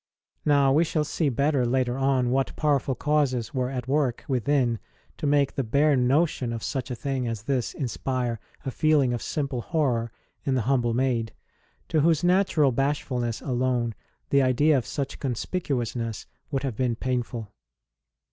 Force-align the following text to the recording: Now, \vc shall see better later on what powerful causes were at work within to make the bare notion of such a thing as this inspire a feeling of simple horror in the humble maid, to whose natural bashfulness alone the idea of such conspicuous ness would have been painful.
Now, 0.45 0.73
\vc 0.73 0.87
shall 0.87 1.03
see 1.03 1.29
better 1.29 1.63
later 1.63 1.95
on 1.95 2.31
what 2.31 2.55
powerful 2.55 2.95
causes 2.95 3.53
were 3.53 3.69
at 3.69 3.87
work 3.87 4.25
within 4.27 4.79
to 5.17 5.27
make 5.27 5.53
the 5.53 5.63
bare 5.63 5.95
notion 5.95 6.51
of 6.51 6.63
such 6.63 6.89
a 6.89 6.95
thing 6.95 7.27
as 7.27 7.43
this 7.43 7.75
inspire 7.75 8.39
a 8.65 8.71
feeling 8.71 9.13
of 9.13 9.21
simple 9.21 9.61
horror 9.61 10.11
in 10.43 10.55
the 10.55 10.61
humble 10.63 10.95
maid, 10.95 11.33
to 11.89 11.99
whose 11.99 12.23
natural 12.23 12.71
bashfulness 12.71 13.41
alone 13.43 13.93
the 14.31 14.41
idea 14.41 14.75
of 14.75 14.87
such 14.87 15.19
conspicuous 15.19 15.95
ness 15.95 16.25
would 16.49 16.63
have 16.63 16.75
been 16.75 16.95
painful. 16.95 17.51